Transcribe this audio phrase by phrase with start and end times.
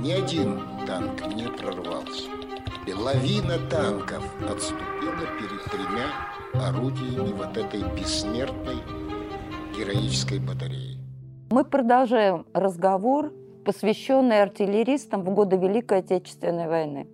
[0.00, 2.30] Ни один танк не прорвался.
[2.86, 6.06] И лавина танков отступила перед тремя
[6.54, 8.76] орудиями вот этой бессмертной
[9.76, 10.98] героической батареи.
[11.50, 13.32] Мы продолжаем разговор,
[13.64, 17.08] посвященный артиллеристам в годы Великой Отечественной войны.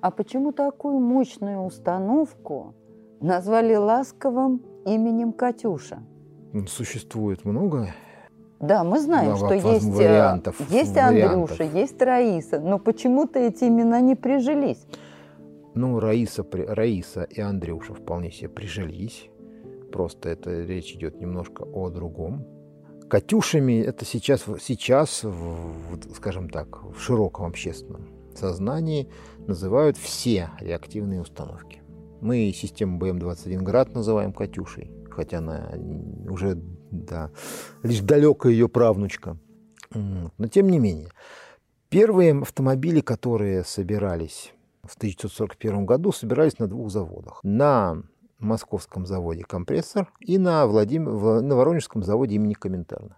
[0.00, 2.74] А почему такую мощную установку
[3.20, 6.02] назвали ласковым именем Катюша?
[6.66, 7.94] Существует много
[8.60, 11.50] да, мы знаем, да, что есть, э, вариантов, есть вариантов.
[11.50, 14.84] Андрюша, есть Раиса, но почему-то эти имена не прижились.
[15.74, 19.30] Ну, Раиса, Раиса и Андрюша вполне себе прижились.
[19.90, 22.46] Просто это речь идет немножко о другом.
[23.08, 29.08] Катюшами это сейчас, сейчас в, скажем так, в широком общественном сознании
[29.46, 31.80] называют все реактивные установки.
[32.20, 35.72] Мы систему БМ-21 «Град» называем «Катюшей», хотя она
[36.28, 37.30] уже да,
[37.82, 39.36] лишь далекая ее правнучка.
[39.92, 41.10] Но тем не менее,
[41.88, 44.52] первые автомобили, которые собирались
[44.84, 47.40] в 1941 году, собирались на двух заводах.
[47.42, 48.02] На
[48.38, 51.04] московском заводе «Компрессор» и на, Владим...
[51.04, 53.16] на Воронежском заводе имени Коминтерна.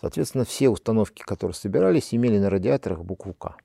[0.00, 3.56] Соответственно, все установки, которые собирались, имели на радиаторах букву «К».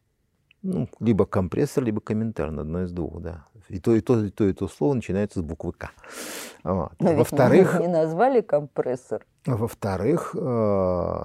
[0.64, 3.46] Ну, либо компрессор, либо комментарн, одно из двух, да.
[3.72, 5.92] И то, и то, и то, и то слово начинается с буквы К.
[6.64, 6.92] Вот.
[7.00, 7.80] Во-вторых...
[7.80, 9.26] Не назвали компрессор.
[9.46, 11.24] Во-вторых, э,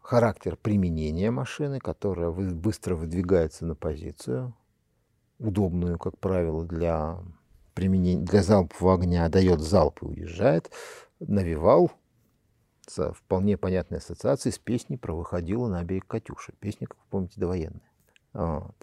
[0.00, 4.54] характер применения машины, которая быстро выдвигается на позицию,
[5.38, 7.18] удобную, как правило, для
[7.74, 10.70] применения, для залпового огня, дает залп и уезжает,
[11.20, 11.92] навевал
[12.88, 16.54] со вполне понятной ассоциацией с песней про «Выходила на берег Катюши».
[16.60, 17.92] Песня, как вы помните, довоенная.
[18.32, 18.74] Вот.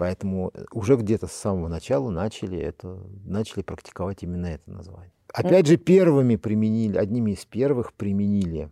[0.00, 5.12] Поэтому э, уже где-то с самого начала начали, это, начали практиковать именно это название.
[5.28, 8.70] Опять же, первыми применили, одними из первых применили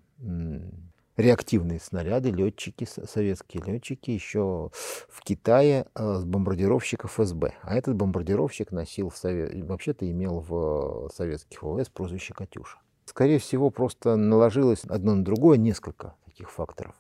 [1.18, 7.52] реактивные снаряды летчики, советские летчики еще в Китае э, с бомбардировщиков СБ.
[7.60, 12.78] А этот бомбардировщик носил в совет, вообще-то имел в советских ВВС прозвище «Катюша».
[13.05, 16.94] Скорее всего, просто наложилось одно на другое несколько таких факторов.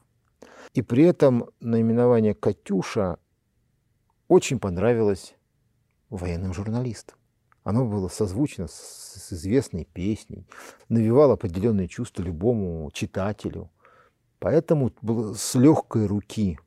[0.74, 3.16] И при этом наименование «Катюша»
[4.28, 5.34] очень понравилось
[6.10, 7.16] военным журналистам.
[7.64, 10.46] Оно было созвучно с, известной песней,
[10.88, 13.70] навевало определенные чувства любому читателю.
[14.38, 14.92] Поэтому
[15.34, 16.58] с легкой руки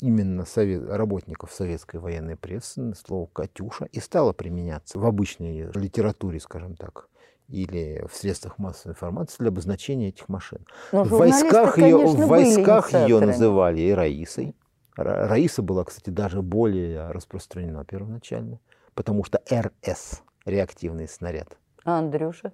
[0.00, 6.74] именно совет, работников советской военной прессы слово «Катюша» и стало применяться в обычной литературе, скажем
[6.74, 7.08] так,
[7.48, 10.66] или в средствах массовой информации для обозначения этих машин.
[10.92, 14.54] Но в войсках, ее, в войсках ее называли и Раисой.
[14.98, 18.58] Раиса была, кстати, даже более распространена первоначально,
[18.94, 21.56] потому что РС– реактивный снаряд.
[21.84, 22.52] А Андрюша?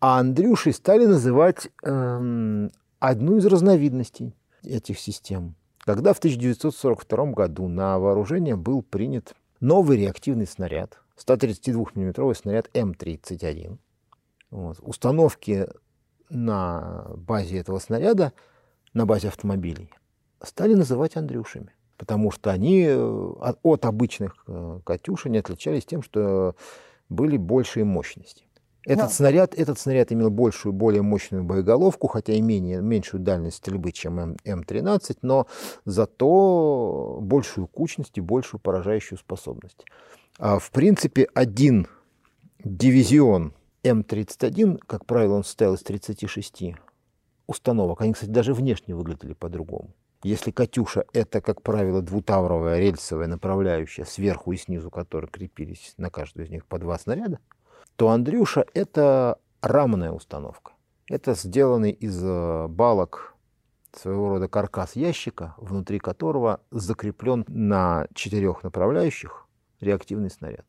[0.00, 5.56] А Андрюшей стали называть эм, одну из разновидностей этих систем.
[5.80, 13.78] Когда в 1942 году на вооружение был принят новый реактивный снаряд, 132 миллиметровый снаряд М-31,
[14.50, 14.78] вот.
[14.80, 15.68] Установки
[16.30, 18.32] на базе этого снаряда,
[18.94, 19.92] на базе автомобилей,
[20.44, 23.32] стали называть Андрюшами, потому что они э,
[23.62, 26.54] от обычных э, «Катюша» не отличались тем, что
[27.08, 28.44] были большие мощности.
[28.86, 29.10] Этот, Но...
[29.10, 34.36] снаряд, этот снаряд имел большую, более мощную боеголовку, хотя и менее, меньшую дальность стрельбы, чем
[34.44, 35.46] М13, но
[35.86, 39.84] зато большую кучность и большую поражающую способность.
[40.38, 41.86] А, в принципе, один
[42.62, 43.54] дивизион
[43.84, 46.74] М31, как правило, он состоял из 36
[47.46, 48.00] установок.
[48.00, 49.94] Они, кстати, даже внешне выглядели по-другому.
[50.24, 56.46] Если «Катюша»— это, как правило, двутавровая рельсовая направляющая, сверху и снизу которой крепились на каждую
[56.46, 57.40] из них по два снаряда,
[57.96, 60.72] то «Андрюша»— это рамная установка.
[61.08, 63.34] Это сделанный из э, балок
[63.92, 69.46] своего рода каркас ящика, внутри которого закреплен на четырех направляющих
[69.80, 70.64] реактивный снаряд.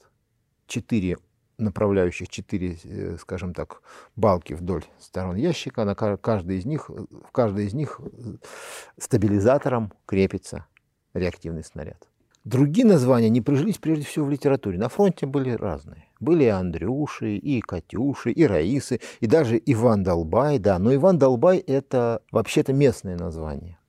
[0.68, 1.18] Четыре
[1.58, 3.82] направляющих четыре, э, скажем так,
[4.16, 5.86] балки вдоль сторон ящика.
[5.86, 8.36] На каждой из них, в каждой из них э,
[8.98, 10.66] стабилизатором крепится
[11.14, 12.08] реактивный снаряд.
[12.44, 14.78] Другие названия не прижились прежде всего в литературе.
[14.78, 16.06] На фронте были разные.
[16.20, 20.78] Были и Андрюши, и Катюши, и Раисы, и даже Иван Долбай, да.
[20.78, 23.80] Но Иван Долбай— это вообще-то местное название.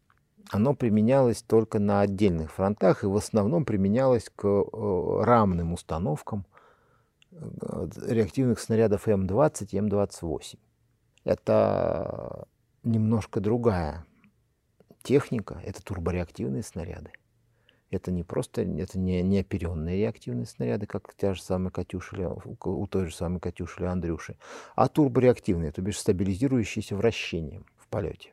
[0.50, 6.46] Оно применялось только на отдельных фронтах и в основном применялось к э, рамным установкам–
[8.06, 10.58] реактивных снарядов М-20 и М-28.
[11.24, 12.46] Это
[12.82, 14.06] немножко другая
[15.02, 17.10] техника, это турбореактивные снаряды.
[17.90, 22.28] Это не просто, это не, не оперенные реактивные снаряды, как те же самые Катюши, или,
[22.64, 24.36] у той же самой Катюши или Андрюши,
[24.74, 28.32] а турбореактивные, то бишь стабилизирующиеся вращением в полете.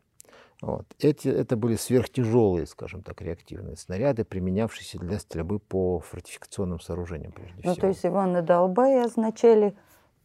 [0.64, 0.86] Вот.
[0.98, 7.56] Эти, это были сверхтяжелые, скажем так, реактивные снаряды, применявшиеся для стрельбы по фортификационным сооружениям, прежде
[7.66, 7.76] ну, всего.
[7.76, 9.76] то есть Иваны Долбаи означали,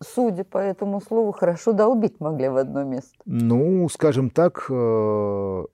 [0.01, 3.17] судя по этому слову, хорошо долбить могли в одно место.
[3.25, 5.65] Ну, скажем так, э,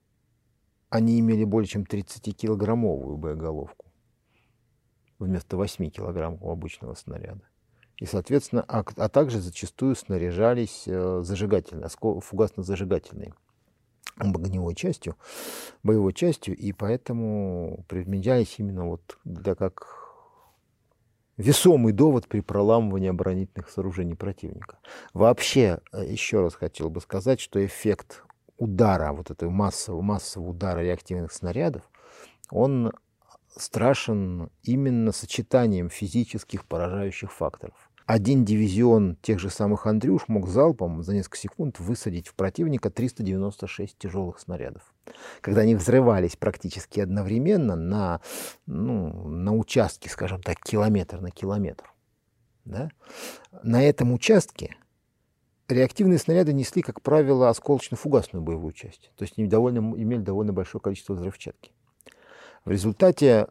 [0.89, 3.85] они имели более чем 30-килограммовую боеголовку
[5.19, 7.43] вместо 8 килограммов обычного снаряда.
[7.97, 13.35] И, соответственно, а, а также зачастую снаряжались э, зажигательные, фугасно-зажигательные
[14.17, 15.15] огневой частью,
[15.83, 20.05] боевой частью, и поэтому применялись именно вот для как
[21.37, 24.79] весомый довод при проламывании оборонительных сооружений противника.
[25.13, 28.23] Вообще, э, еще раз хотел бы сказать, что эффект
[28.57, 31.83] удара, вот этого массового, массового удара реактивных снарядов,
[32.49, 32.93] он
[33.57, 41.13] страшен именно сочетанием физических поражающих факторов один дивизион тех же самых Андрюш мог залпом за
[41.13, 44.93] несколько секунд высадить в противника 396 тяжелых снарядов.
[45.41, 48.21] Когда они взрывались практически одновременно на,
[48.67, 51.91] ну, на участке, скажем так, километр на километр.
[52.63, 52.89] Да?
[53.63, 54.75] На этом участке
[55.67, 59.11] реактивные снаряды несли, как правило, осколочно-фугасную боевую часть.
[59.15, 61.71] То есть они довольно, имели довольно большое количество взрывчатки.
[62.65, 63.47] В результате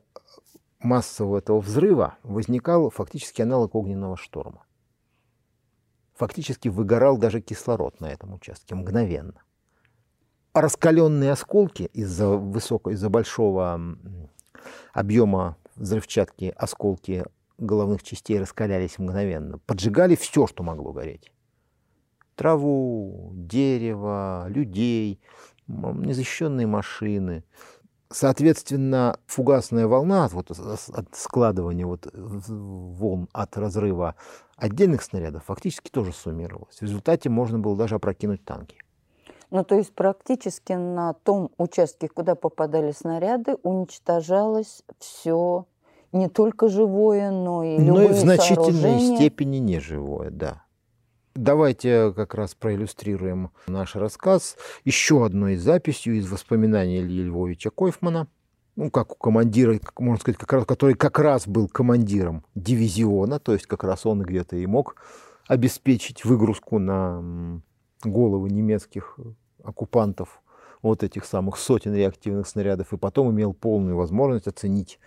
[0.85, 4.65] массового этого взрыва возникал фактически аналог огненного шторма.
[6.15, 9.43] Фактически выгорал даже кислород на этом участке мгновенно.
[10.53, 13.81] Раскаленные осколки из-за высокого, из-за большого
[14.93, 17.25] объема взрывчатки, осколки
[17.59, 21.33] головных частей раскалялись мгновенно, поджигали все, что могло гореть.
[22.37, 25.21] Траву, дерево, людей,
[25.67, 27.45] незащищенные машины,
[28.11, 34.15] Соответственно, фугасная волна вот, от складывания вот, волн от разрыва
[34.57, 36.77] отдельных снарядов фактически тоже суммировалась.
[36.79, 38.77] В результате можно было даже опрокинуть танки.
[39.51, 45.67] Ну, то есть практически на том участке, куда попадали снаряды, уничтожалось все
[46.13, 49.17] не только живое, но и любые Но и в значительной сооружения.
[49.17, 50.64] степени неживое, да.
[51.35, 58.29] Давайте как раз проиллюстрируем наш рассказ еще одной записью из воспоминаний Ильи Львовича Койфмана,
[58.77, 63.41] ну, как у командира, как, можно сказать, как раз, который как раз был командиром дивизиона,
[63.41, 64.95] то есть как раз он где-то и мог
[65.49, 67.61] обеспечить выгрузку на
[68.05, 69.19] головы немецких
[69.65, 70.41] оккупантов
[70.83, 75.01] вот этих самых сотен реактивных снарядов, и потом имел полную возможность оценить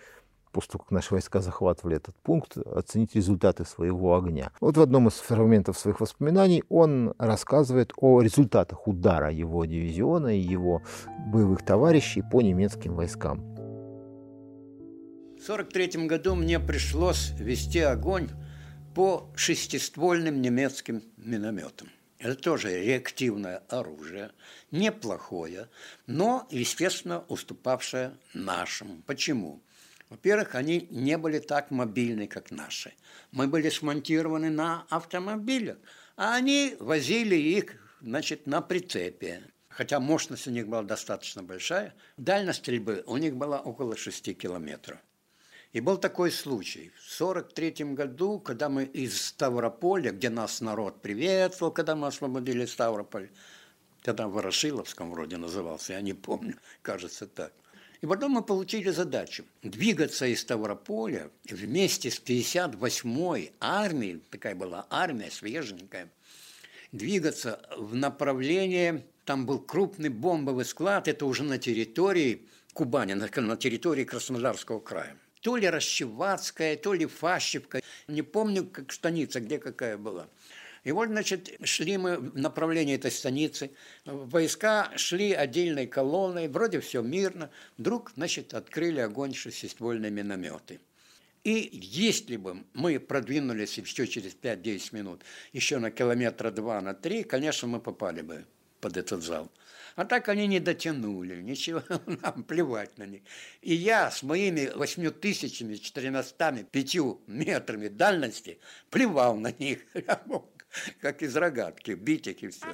[0.50, 4.52] после того, как наши войска захватывали этот пункт, оценить результаты своего огня.
[4.60, 10.40] Вот в одном из фрагментов своих воспоминаний он рассказывает о результатах удара его дивизиона и
[10.40, 10.82] его
[11.32, 13.38] боевых товарищей по немецким войскам.
[15.38, 18.28] В 1943 году мне пришлось вести огонь
[18.94, 21.88] по шестиствольным немецким минометам.
[22.18, 24.32] Это тоже реактивное оружие,
[24.72, 25.68] неплохое,
[26.08, 29.02] но, естественно, уступавшее нашему.
[29.06, 29.62] Почему?
[30.10, 32.94] Во-первых, они не были так мобильны, как наши.
[33.30, 35.76] Мы были смонтированы на автомобилях,
[36.16, 39.42] а они возили их значит, на прицепе.
[39.68, 44.98] Хотя мощность у них была достаточно большая, дальность стрельбы у них была около 6 километров.
[45.72, 46.90] И был такой случай.
[46.96, 53.28] В 1943 году, когда мы из Ставрополя, где нас народ приветствовал, когда мы освободили Ставрополь,
[54.02, 57.52] тогда Ворошиловском вроде назывался, я не помню, кажется так–
[58.00, 65.30] и потом мы получили задачу двигаться из Ставрополя вместе с 58-й армией, такая была армия
[65.30, 66.08] свеженькая,
[66.92, 74.04] двигаться в направлении, там был крупный бомбовый склад, это уже на территории Кубани, на, территории
[74.04, 75.16] Краснодарского края.
[75.40, 80.28] То ли Расчеватская, то ли Фащевка, не помню, как станица, где какая была.
[80.88, 83.72] И вот, значит, шли мы в направлении этой станицы,
[84.06, 90.80] войска шли отдельной колонной, вроде все мирно, вдруг, значит, открыли огонь шестиствольные минометы.
[91.44, 97.22] И если бы мы продвинулись еще через 5-10 минут, еще на километра два, на три,
[97.22, 98.46] конечно, мы попали бы
[98.80, 99.52] под этот зал.
[99.94, 101.82] А так они не дотянули, ничего,
[102.22, 103.20] нам плевать на них.
[103.60, 109.80] И я с моими 8 тысячами 405 метрами дальности плевал на них.
[109.94, 110.57] Я мог
[111.00, 112.66] как из рогатки, бить их и все.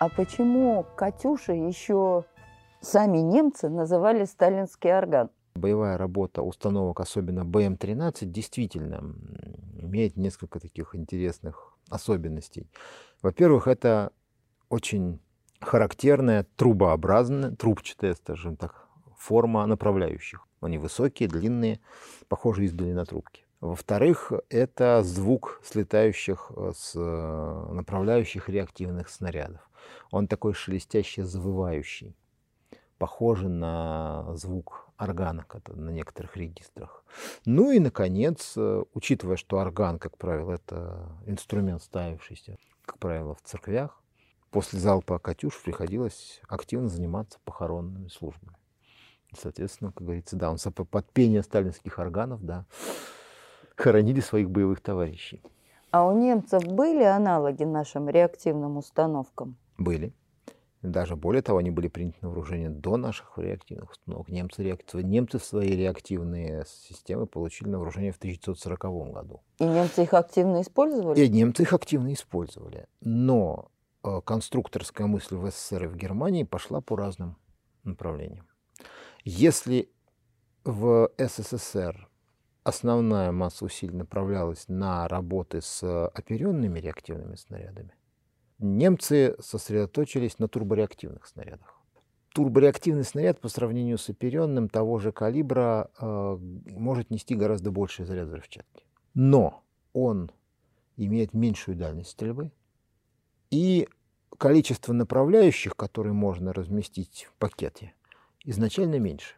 [0.00, 2.24] А почему Катюша еще
[2.80, 5.30] сами немцы называли сталинский орган?
[5.54, 9.14] Боевая работа установок, особенно БМ-13, действительно
[9.78, 12.68] имеет несколько таких интересных особенностей.
[13.22, 14.12] Во-первых, это
[14.68, 15.20] очень
[15.60, 18.83] характерная трубообразная, трубчатая, скажем так,
[19.18, 20.46] форма направляющих.
[20.60, 21.80] Они высокие, длинные,
[22.28, 23.44] похожи издали на трубки.
[23.60, 29.68] Во-вторых, это звук слетающих с направляющих реактивных снарядов.
[30.10, 32.14] Он такой шелестящий, завывающий,
[32.98, 37.04] похожий на звук органа на некоторых регистрах.
[37.46, 38.56] Ну и, наконец,
[38.92, 44.02] учитывая, что орган, как правило, это инструмент, ставившийся, как правило, в церквях,
[44.50, 48.56] после залпа «Катюш» приходилось активно заниматься похоронными службами.
[49.40, 52.64] Соответственно, как говорится, да, он под пение сталинских органов, да,
[53.76, 55.42] хоронили своих боевых товарищей.
[55.90, 59.56] А у немцев были аналоги нашим реактивным установкам?
[59.78, 60.12] Были.
[60.84, 64.28] Даже более того, они были приняты на вооружение до наших реактивных установок.
[64.28, 65.02] Немцы, реактив...
[65.02, 68.80] немцы свои реактивные системы получили на вооружение в 1940
[69.12, 69.40] году.
[69.58, 71.18] И немцы их активно использовали?
[71.18, 72.86] И немцы их активно использовали.
[73.00, 73.70] Но
[74.02, 77.36] э, конструкторская мысль в СССР и в Германии пошла по разным
[77.84, 78.46] направлениям.
[79.24, 79.90] Если
[80.64, 82.10] в СССР
[82.62, 87.94] основная масса усилий направлялась на работы с оперенными реактивными снарядами,
[88.58, 91.80] немцы сосредоточились на турбореактивных снарядах.
[92.34, 96.36] Турбореактивный снаряд по сравнению с оперенным того же калибра э,
[96.72, 98.84] может нести гораздо больший заряд взрывчатки.
[99.14, 99.62] Но
[99.94, 100.30] он
[100.98, 102.52] имеет меньшую дальность стрельбы,
[103.50, 103.88] и
[104.36, 107.94] количество направляющих, которые можно разместить в пакете,
[108.44, 109.34] изначально меньше.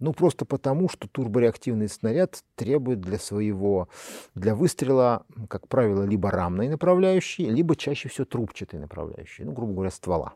[0.00, 3.88] Ну, просто потому, что турбореактивный снаряд требует для своего,
[4.34, 9.90] для выстрела, как правило, либо рамной направляющей, либо чаще всего трубчатой направляющей, ну, грубо говоря,
[9.90, 10.34] ствола.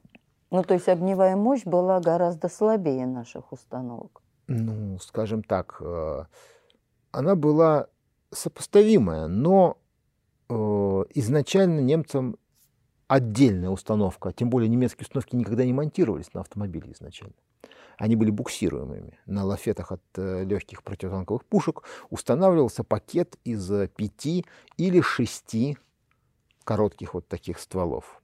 [0.50, 4.20] Ну, то есть огневая мощь была гораздо слабее наших установок.
[4.48, 6.24] Ну, скажем так, э,
[7.12, 7.86] она была
[8.32, 9.78] сопоставимая, но
[10.48, 10.54] э,
[11.14, 12.36] изначально немцам
[13.06, 17.34] отдельная установка, тем более немецкие установки никогда не монтировались на автомобиле изначально
[17.98, 19.18] они были буксируемыми.
[19.26, 24.46] На лафетах от э, легких противотанковых пушек устанавливался пакет из э, пяти
[24.76, 25.78] или шести
[26.64, 28.22] коротких вот таких стволов.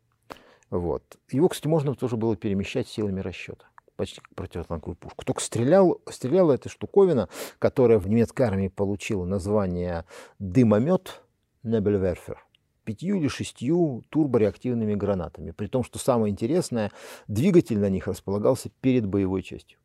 [0.71, 1.03] Вот.
[1.31, 5.25] Его, кстати, можно тоже было перемещать силами расчета почти как противотанковую пушку.
[5.25, 10.05] Только стрелял, стреляла эта штуковина, которая в немецкой армии получила название
[10.39, 11.21] дымомет
[11.65, 12.48] Небельверфер
[12.89, 15.51] пятью или шестью турбореактивными гранатами.
[15.51, 16.91] При том, что самое интересное,
[17.27, 19.79] двигатель на них располагался перед боевой частью.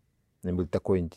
[0.44, 1.10] Были такой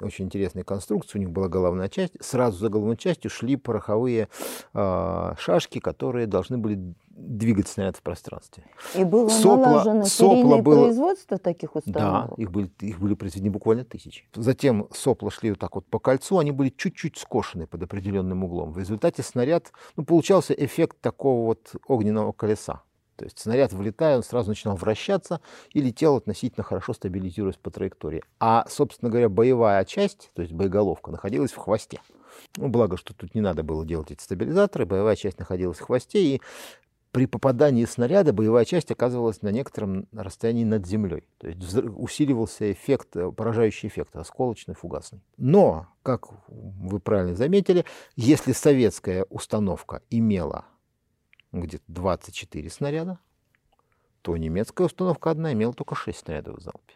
[0.00, 1.18] очень интересной конструкции.
[1.18, 2.12] У них была головная часть.
[2.20, 4.28] Сразу за головной частью шли пороховые
[4.74, 8.64] э, шашки, которые должны были двигать снаряд в пространстве.
[8.94, 10.84] И было сопла, налажено сопла было...
[10.84, 12.36] производство таких установок?
[12.36, 14.24] Да, их были, их были произведены буквально тысячи.
[14.34, 18.72] Затем сопла шли вот так вот по кольцу, они были чуть-чуть скошены под определенным углом.
[18.72, 22.82] В результате снаряд, ну, получался эффект такого вот огненного колеса.
[23.20, 25.42] То есть снаряд, влетая, он сразу начинал вращаться
[25.74, 28.24] и летел относительно хорошо стабилизируясь по траектории.
[28.38, 32.00] А, собственно говоря, боевая часть, то есть боеголовка, находилась в хвосте.
[32.56, 36.36] Ну, благо, что тут не надо было делать эти стабилизаторы, боевая часть находилась в хвосте,
[36.36, 36.40] и
[37.12, 41.28] при попадании снаряда боевая часть оказывалась на некотором расстоянии над землей.
[41.36, 45.20] То есть усиливался эффект, поражающий эффект, осколочный, фугасный.
[45.36, 47.84] Но, как вы правильно заметили,
[48.16, 50.64] если советская установка имела
[51.52, 53.18] где-то 24 снаряда,
[54.22, 56.94] то немецкая установка одна имела только 6 снарядов в залпе.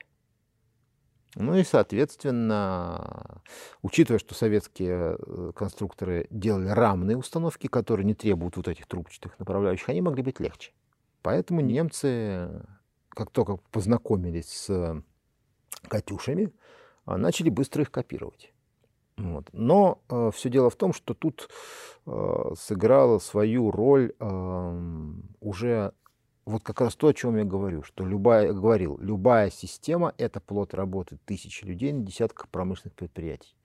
[1.36, 3.42] Ну и, соответственно,
[3.82, 9.88] учитывая, что советские э, конструкторы делали рамные установки, которые не требуют вот этих трубчатых направляющих,
[9.88, 10.72] они могли быть легче.
[11.22, 12.64] Поэтому немцы,
[13.08, 15.02] как только познакомились с
[15.88, 16.52] «Катюшами»,
[17.04, 18.53] а, начали быстро их копировать.
[19.16, 19.48] Вот.
[19.52, 21.48] Но э, все дело в том, что тут
[22.06, 24.80] э, сыграла свою роль э,
[25.40, 25.92] уже
[26.46, 30.74] вот как раз то, о чем я говорю, что любая, говорил, любая система– это плод
[30.74, 33.56] работы тысячи людей на десятках промышленных предприятий.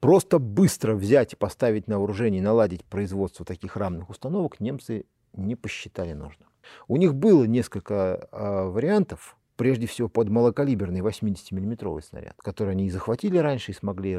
[0.00, 6.12] Просто быстро взять и поставить на вооружение наладить производство таких рамных установок немцы не посчитали
[6.12, 6.48] нужным.
[6.88, 12.90] У них было несколько э, вариантов, прежде всего под малокалиберный 80-миллиметровый снаряд, который они и
[12.90, 14.18] захватили раньше, и смогли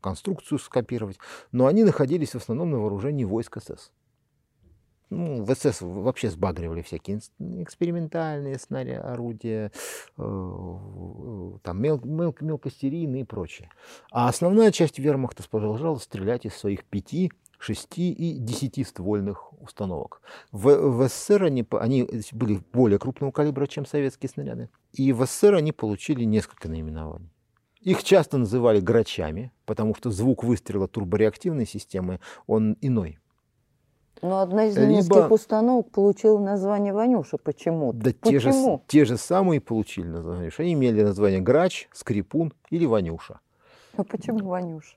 [0.00, 1.18] конструкцию скопировать,
[1.50, 3.90] но они находились в основном на вооружении войск СС
[5.10, 9.72] ну, в СС вообще сбагривали всякие экспериментальные снаряды, орудия,
[10.16, 13.70] э, там мел, мел, мелкосерийные и прочее.
[14.10, 17.32] А основная часть вермахта продолжала стрелять из своих пяти,
[17.64, 20.20] шести и десяти ствольных установок.
[20.52, 24.68] В, в СССР они, они были более крупного калибра, чем советские снаряды.
[24.92, 27.30] И в СССР они получили несколько наименований.
[27.80, 33.18] Их часто называли грачами, потому что звук выстрела турбореактивной системы, он иной.
[34.22, 35.34] Но одна из немецких Либо...
[35.34, 37.36] установок получила название Ванюша.
[37.36, 37.92] Почему?
[37.92, 38.30] Да Почему?
[38.30, 40.62] Те, же, те же самые получили название Ванюша.
[40.62, 43.40] Они имели название Грач, Скрипун или Ванюша.
[43.96, 44.96] А почему Ванюша?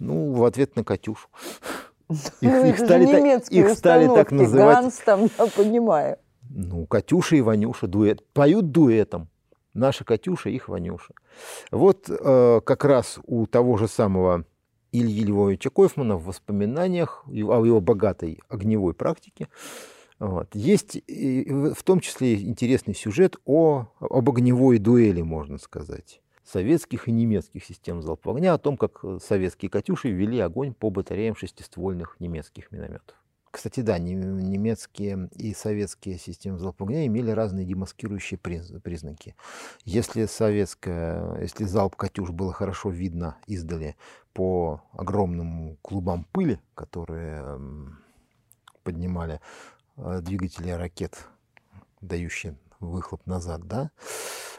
[0.00, 1.28] Ну, в ответ на «Катюшу».
[2.40, 4.76] Их, их, стали, немецкие их стали так называть.
[4.76, 6.16] Ганс там, я понимаю.
[6.48, 8.26] Ну, Катюша и Ванюша дуэт.
[8.32, 9.28] Поют дуэтом.
[9.74, 11.12] Наша Катюша, их Ванюша.
[11.70, 14.46] Вот э, как раз у того же самого
[14.90, 19.48] Ильи Львовича Койфмана в воспоминаниях о его богатой огневой практике
[20.18, 27.12] вот, есть в том числе интересный сюжет о, об огневой дуэли, можно сказать советских и
[27.12, 32.16] немецких систем залпового огня, о том, как э, советские «Катюши» вели огонь по батареям шестиствольных
[32.20, 33.16] немецких минометов.
[33.50, 39.34] Кстати, да, немецкие и советские системы залпового огня имели разные демаскирующие признаки.
[39.84, 43.96] Если, советская, если залп «Катюш» было хорошо видно издали
[44.32, 47.58] по огромным клубам пыли, которые
[48.84, 49.40] поднимали
[49.96, 51.26] э, двигатели ракет,
[52.00, 53.90] дающие выхлоп назад, да,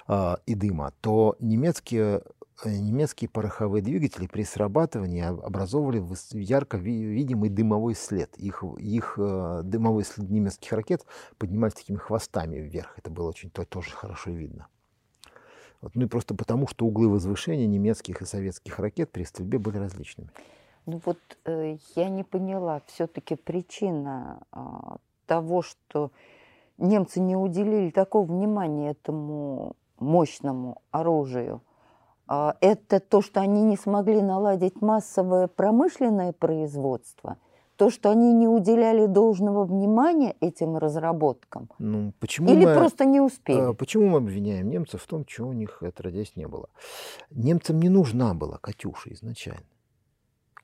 [0.08, 2.24] а, и дыма, то немецкие,
[2.64, 8.36] э, немецкие пороховые двигатели при срабатывании образовывали ярко видимый дымовой след.
[8.38, 11.06] Их, их э, дымовой след немецких ракет
[11.38, 12.98] поднимались такими хвостами вверх.
[12.98, 14.68] Это было очень то, тоже хорошо видно.
[15.82, 19.78] Вот, ну и просто потому, что углы возвышения немецких и советских ракет при стрельбе были
[19.78, 20.30] различными.
[20.86, 24.60] Ну вот э, я не поняла все-таки причина э,
[25.28, 26.12] того, что
[26.80, 31.62] немцы не уделили такого внимания этому мощному оружию,
[32.28, 37.38] а, это то, что они не смогли наладить массовое промышленное производство,
[37.76, 43.20] то, что они не уделяли должного внимания этим разработкам, ну, почему или мы, просто не
[43.20, 43.60] успели?
[43.60, 46.70] А, почему мы обвиняем немцев в том, чего у них отродясь не было?
[47.32, 49.66] Немцам не нужна была «Катюша» изначально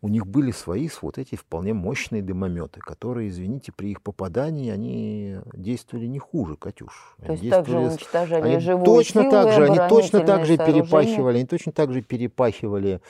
[0.02, 5.38] у них были свои вот эти вполне мощные дымометы, которые, извините, при их попадании они
[5.54, 7.16] действовали не хуже «Катюш».
[7.26, 11.38] То есть также уничтожали они живую точно силу так же, Они точно так же перепахивали,
[11.38, 13.02] они точно так же перепахивали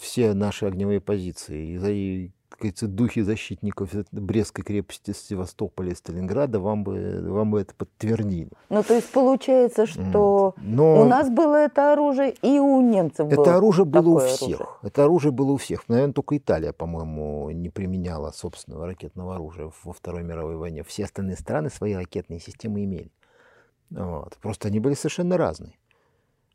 [0.00, 1.74] все наши огневые позиции.
[1.74, 7.74] И, как говорится, духи защитников Брестской крепости, Севастополя и Сталинграда вам бы, вам бы это
[7.74, 8.50] подтвердили.
[8.68, 13.36] Ну, то есть получается, что Но у нас было это оружие, и у немцев это
[13.36, 14.60] было Это оружие было у всех.
[14.60, 14.78] Оружие.
[14.82, 15.88] Это оружие было у всех.
[15.88, 20.82] Наверное, только Италия, по-моему, не применяла собственного ракетного оружия во Второй мировой войне.
[20.84, 23.10] Все остальные страны свои ракетные системы имели.
[23.90, 24.36] Вот.
[24.40, 25.74] Просто они были совершенно разные.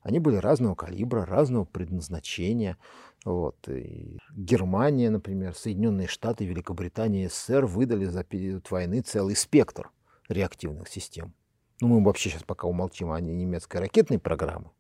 [0.02, 2.78] Они были разного калибра, разного предназначения.
[3.24, 3.68] Вот.
[3.68, 9.92] И Германия, например, Соединенные Штаты, Великобритания, СССР выдали за период войны целый спектр
[10.28, 11.34] реактивных систем.
[11.82, 14.72] Ну, мы вообще сейчас пока умолчим о немецкой ракетной программе.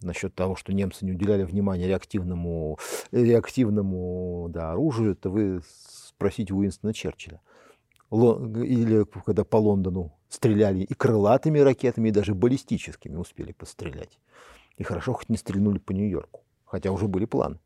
[0.00, 2.78] Насчет того, что немцы не уделяли внимания реактивному,
[3.10, 5.60] реактивному да, оружию, это вы
[6.06, 7.40] спросите Уинстона Черчилля.
[8.10, 14.18] Или когда по Лондону стреляли и крылатыми ракетами, и даже баллистическими успели пострелять.
[14.76, 17.58] И хорошо хоть не стрельнули по Нью-Йорку хотя уже были планы.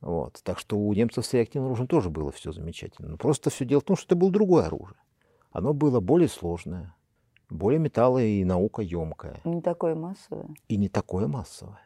[0.00, 0.40] Вот.
[0.44, 3.08] Так что у немцев с реактивным оружием тоже было все замечательно.
[3.08, 4.98] Но просто все дело в том, что это было другое оружие.
[5.50, 6.94] Оно было более сложное,
[7.50, 9.40] более металло и наука емкое.
[9.44, 10.48] Не такое массовое.
[10.68, 11.80] И не такое массовое.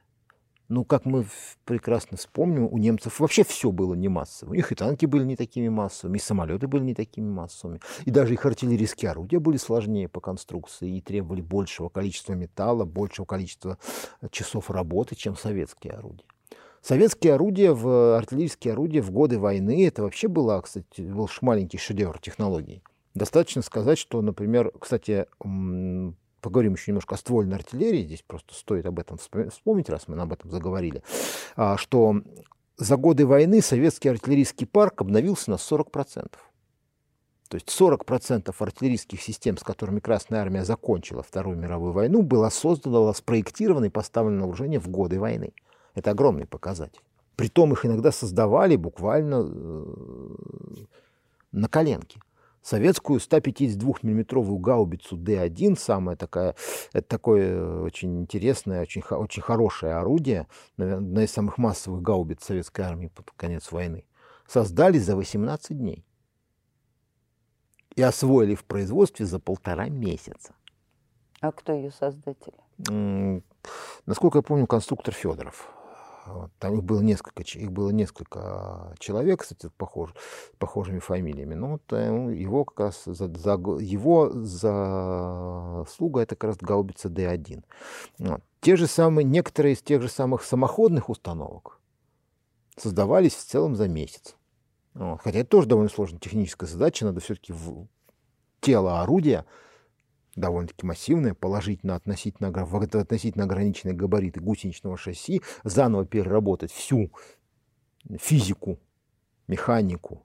[0.74, 1.26] Ну, как мы
[1.66, 4.54] прекрасно вспомним, у немцев вообще все было не массовым.
[4.54, 7.80] Их и танки были не такими массовыми, и самолеты были не такими массовыми.
[8.06, 13.26] И даже их артиллерийские орудия были сложнее по конструкции и требовали большего количества металла, большего
[13.26, 13.76] количества
[14.30, 16.24] часов работы, чем советские орудия.
[16.80, 22.18] Советские орудия, в, артиллерийские орудия в годы войны, это вообще было, кстати, был маленький шедевр
[22.18, 22.82] технологий.
[23.12, 25.26] Достаточно сказать, что, например, кстати,
[26.42, 30.32] поговорим еще немножко о ствольной артиллерии, здесь просто стоит об этом вспомнить, раз мы об
[30.32, 31.02] этом заговорили,
[31.56, 32.16] а, что
[32.76, 36.32] за годы войны советский артиллерийский парк обновился на 40%.
[37.48, 43.12] То есть 40% артиллерийских систем, с которыми Красная Армия закончила Вторую мировую войну, было создано,
[43.12, 45.52] спроектировано и поставлено на вооружение в годы войны.
[45.94, 47.02] Это огромный показатель.
[47.36, 49.84] Притом их иногда создавали буквально э,
[51.52, 52.20] на коленке
[52.62, 56.54] советскую 152 миллиметровую гаубицу Д-1, самая такая,
[56.92, 60.46] это такое очень интересное, очень, очень хорошее орудие,
[60.76, 64.04] наверное, одна из самых массовых гаубиц советской армии под конец войны,
[64.46, 66.04] создали за 18 дней
[67.94, 70.54] и освоили в производстве за полтора месяца.
[71.40, 72.54] А кто ее создатель?
[74.06, 75.68] Насколько я помню, конструктор Федоров.
[76.58, 80.14] Там их было несколько, их было несколько человек, кстати, похож,
[80.58, 81.54] похожими фамилиями.
[81.54, 87.64] Но вот э, его как раз за, за, его заслуга это как раз гаубица Д-1.
[88.18, 88.40] Вот.
[88.60, 91.80] Те же самые, некоторые из тех же самых самоходных установок
[92.76, 94.36] создавались в целом за месяц.
[94.94, 95.20] Вот.
[95.22, 97.88] Хотя это тоже довольно сложная техническая задача, надо все-таки в
[98.60, 99.44] тело орудия
[100.36, 107.10] довольно-таки массивное, положить на относительно, относительно ограниченные габариты гусеничного шасси, заново переработать всю
[108.18, 108.78] физику,
[109.48, 110.24] механику,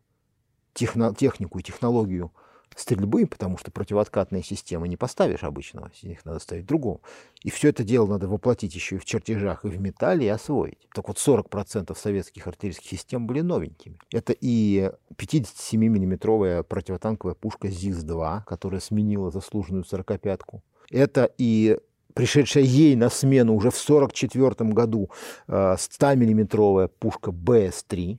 [0.74, 2.32] техно, технику и технологию
[2.76, 7.02] стрельбы, потому что противооткатные системы не поставишь обычного, их надо ставить другому.
[7.42, 10.88] И все это дело надо воплотить еще и в чертежах, и в металле, и освоить.
[10.94, 14.00] Так вот, 40% советских артиллерийских систем были новенькими.
[14.12, 20.62] Это и 57-миллиметровая противотанковая пушка ЗИС-2, которая сменила заслуженную 45-ку.
[20.90, 21.78] Это и
[22.18, 25.12] пришедшая ей на смену уже в 1944 году
[25.48, 28.18] 100-миллиметровая э, пушка БС-3,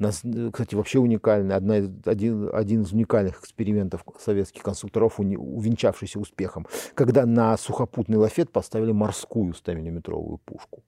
[0.00, 7.56] кстати, вообще уникальная, одна, один, один из уникальных экспериментов советских конструкторов, увенчавшийся успехом, когда на
[7.56, 10.84] сухопутный лафет поставили морскую 100-миллиметровую пушку.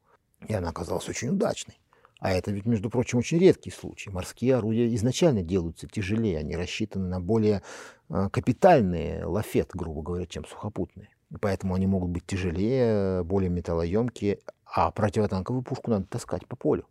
[0.46, 1.80] И она оказалась очень удачной.
[2.20, 4.10] А это ведь, между прочим, очень редкий случай.
[4.10, 7.62] Морские орудия изначально делаются тяжелее, они рассчитаны на более
[8.10, 11.08] э, капитальные лафет, грубо говоря, чем сухопутные.
[11.30, 16.86] И поэтому они могут быть тяжелее, более металлоемкие, а противотанковую пушку надо таскать по полю.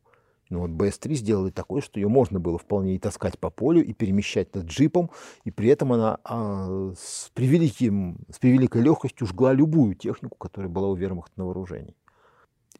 [0.49, 3.93] Но вот БС-3 сделали такое, что ее можно было вполне и таскать по полю, и
[3.93, 5.11] перемещать над джипом,
[5.43, 10.89] и при этом она а, с, превеликим, с превеликой легкостью жгла любую технику, которая была
[10.89, 11.95] у вермахта на вооружении.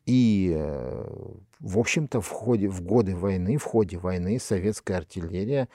[0.05, 1.05] И, э,
[1.59, 5.69] в общем-то, в, ходе, в годы войны, в ходе войны советская артиллерия,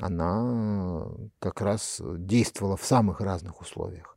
[0.00, 1.06] она
[1.38, 4.16] как раз действовала в самых разных условиях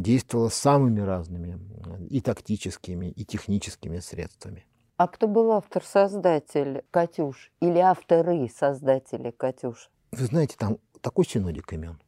[0.00, 1.60] действовала самыми разными
[2.08, 4.64] и тактическими, и техническими средствами.
[5.00, 9.88] А кто был автор-создатель «Катюш» или авторы создатели «Катюш»?
[10.12, 11.98] Вы знаете, там такой синодик имен.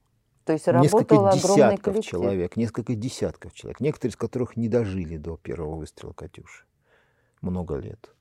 [0.45, 2.05] То есть несколько десятков коллектив.
[2.05, 6.67] человек, несколько десятков человек, некоторые из которых не дожили до первого выстрела «Катюши»
[7.41, 8.15] много лет.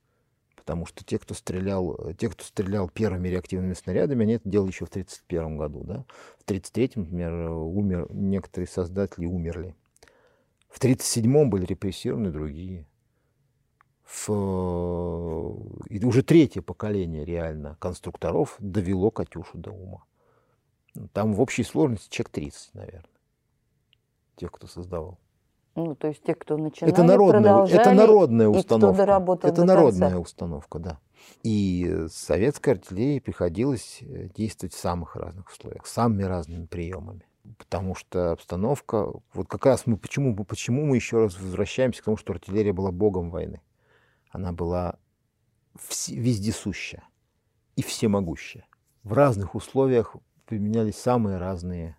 [0.55, 4.86] Потому что те, кто стрелял, те, кто стрелял первыми реактивными снарядами, они это делали еще
[4.86, 5.84] в 1931 году.
[5.84, 6.05] Да?
[6.39, 9.75] В 1933, например, умер, некоторые создатели умерли.
[10.69, 12.88] В 1937 были репрессированы другие.
[14.12, 15.58] В...
[15.89, 20.04] И уже третье поколение реально конструкторов довело Катюшу до ума.
[21.13, 23.06] Там в общей сложности человек 30, наверное,
[24.36, 25.17] тех, кто создавал.
[25.76, 29.47] Ну, то есть те, кто начинали, это народная, это народная установка.
[29.47, 31.00] Это народная установка, да.
[31.43, 37.26] И советской артиллерии приходилось э, действовать в самых разных условиях, самыми разными приемами.
[37.58, 42.17] Потому что обстановка, вот как раз мы почему, почему мы еще раз возвращаемся к тому,
[42.17, 43.62] что артиллерия была богом войны.
[44.32, 44.98] Она была
[46.08, 47.04] вездесущая
[47.76, 48.65] и всемогущая.
[49.04, 50.15] В разных условиях
[50.46, 51.98] применялись самые разные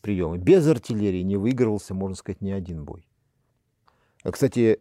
[0.00, 0.38] приемы.
[0.38, 3.08] Без артиллерии не выигрывался, можно сказать, ни один бой.
[4.22, 4.80] А, кстати,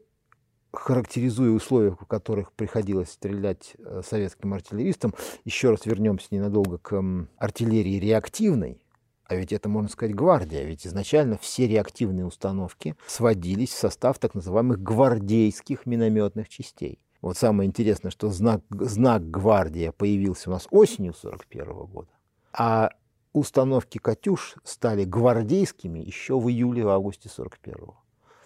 [0.72, 5.14] характеризуя условия, в которых приходилось стрелять э, советским артиллеристам,
[5.46, 7.02] еще раз вернемся ненадолго к
[7.38, 8.82] артиллерии реактивной,
[9.30, 10.64] а ведь это, можно сказать, гвардия.
[10.64, 17.00] Ведь изначально все реактивные установки сводились в состав так называемых гвардейских минометных частей.
[17.22, 22.10] Вот самое интересное, что знак, знак гвардия появился у нас осенью 1941 года,
[22.54, 22.90] а
[23.32, 27.94] установки «Катюш» стали гвардейскими еще в июле-августе 41 -го.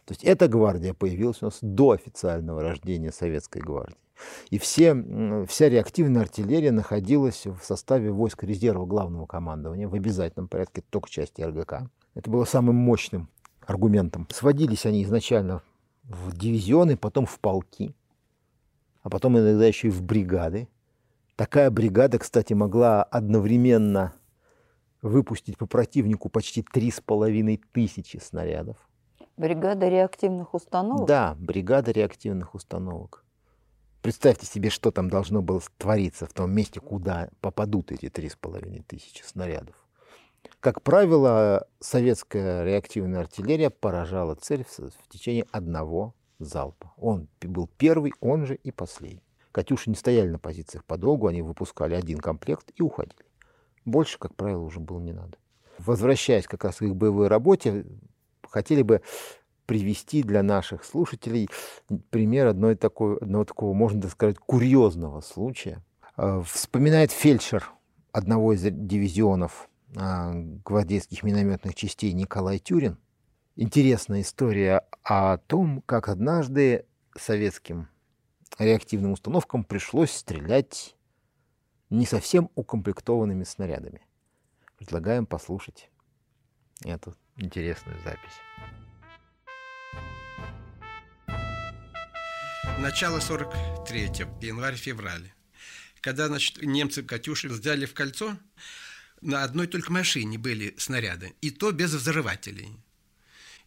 [0.05, 3.97] То есть эта гвардия появилась у нас до официального рождения Советской гвардии.
[4.49, 4.95] И все,
[5.47, 11.41] вся реактивная артиллерия находилась в составе войск резерва главного командования в обязательном порядке, только части
[11.41, 11.89] РГК.
[12.13, 13.29] Это было самым мощным
[13.65, 14.27] аргументом.
[14.29, 15.61] Сводились они изначально
[16.03, 17.95] в дивизионы, потом в полки,
[19.01, 20.67] а потом иногда еще и в бригады.
[21.35, 24.13] Такая бригада, кстати, могла одновременно
[25.01, 28.77] выпустить по противнику почти три с половиной тысячи снарядов.
[29.36, 31.08] Бригада реактивных установок?
[31.08, 33.26] Да, бригада реактивных установок.
[34.02, 38.36] Представьте себе, что там должно было твориться в том месте, куда попадут эти три с
[38.36, 39.76] половиной тысячи снарядов.
[40.60, 46.93] Как правило, советская реактивная артиллерия поражала цель в течение одного залпа.
[46.98, 49.24] Он был первый, он же и последний.
[49.52, 53.26] «Катюши» не стояли на позициях подолгу, они выпускали один комплект и уходили.
[53.86, 55.38] Больше, как правило, уже было не надо.
[55.78, 57.86] Возвращаясь как раз к их боевой работе,
[58.53, 59.01] хотели бы
[59.65, 61.49] привести для наших слушателей
[62.11, 65.83] пример одной такой, одного такого, можно сказать, курьезного случая.
[66.17, 67.71] Э, вспоминает фельдшер
[68.11, 72.99] одного из дивизионов а, гвардейских минометных частей Николай Тюрин.
[73.55, 76.85] Интересная история о том, как однажды
[77.17, 77.89] советским
[78.59, 80.95] реактивным установкам пришлось стрелять
[81.89, 84.01] не совсем укомплектованными снарядами.
[84.77, 85.89] Предлагаем послушать
[86.83, 88.39] эту интересную запись.
[92.80, 95.32] Начало 43-го, январь-февраль.
[96.02, 98.38] Когда значит, немцы «Катюши» взяли в кольцо,
[99.22, 102.78] на одной только машине были снаряды, и то без взрывателей.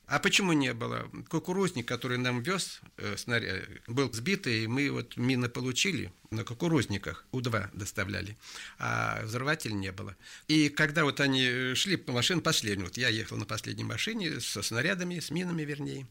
[0.06, 1.10] А почему не было?
[1.28, 7.24] Кукурузник, который нам вез, э, снаряд, был сбитый, и мы вот мины получили на кукурузниках,
[7.32, 8.36] У-2 доставляли,
[8.78, 10.16] а взрывателя не было.
[10.46, 14.62] И когда вот они шли по машине последнюю, вот я ехал на последней машине со
[14.62, 16.06] снарядами, с минами вернее,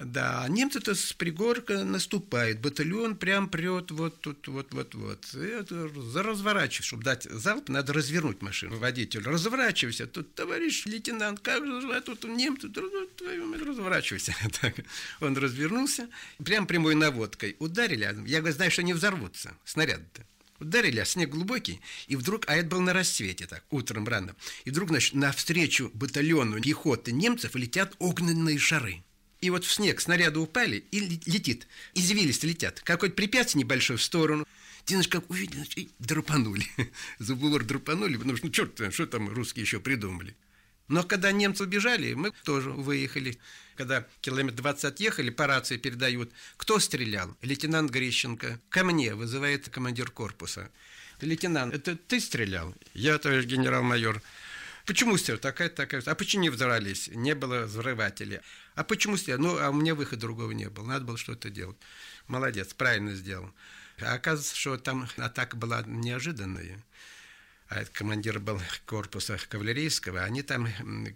[0.00, 5.34] да, немцы-то с пригорка наступают, батальон прям прет вот тут, вот, вот, вот.
[5.34, 8.78] Это разворачивайся, чтобы дать залп, надо развернуть машину.
[8.78, 10.06] Водитель, разворачивайся.
[10.06, 12.70] Тут, товарищ лейтенант, как же, а тут немцы,
[13.64, 14.34] разворачивайся.
[14.60, 14.74] Так.
[15.20, 16.08] Он развернулся,
[16.42, 17.56] прям прямой наводкой.
[17.58, 20.24] Ударили, а я говорю, знаю, что не взорвутся, снаряды-то.
[20.60, 24.34] Ударили, а снег глубокий, и вдруг, а это было на рассвете, так, утром рано,
[24.64, 29.02] и вдруг, значит, навстречу батальону пехоты немцев летят огненные шары.
[29.40, 31.66] И вот в снег снаряды упали, и летит.
[31.94, 32.80] Извилисто летят.
[32.80, 34.46] Какое-то препятствие небольшое в сторону.
[34.86, 36.66] Знаешь, как увидели, и драпанули.
[37.18, 40.36] Забулор драпанули, потому что, ну, черт, что там русские еще придумали.
[40.88, 43.38] Но когда немцы убежали, мы тоже выехали.
[43.76, 47.36] Когда километр 20 отъехали, по рации передают, кто стрелял?
[47.42, 48.60] Лейтенант Грищенко.
[48.68, 50.70] Ко мне вызывает командир корпуса.
[51.20, 52.74] Лейтенант, это ты стрелял?
[52.92, 54.20] Я, товарищ генерал-майор.
[54.90, 55.38] Почему стрелял?
[55.38, 56.02] Такая, такая.
[56.04, 57.06] А почему не взорвались?
[57.14, 58.42] Не было взрывателя.
[58.74, 59.38] А почему стрелял?
[59.38, 60.84] Ну, а у меня выхода другого не было.
[60.84, 61.76] Надо было что-то делать.
[62.26, 63.54] Молодец, правильно сделал.
[64.00, 66.84] А оказывается, что там атака была неожиданная.
[67.68, 70.66] А командир был корпуса кавалерийского, они там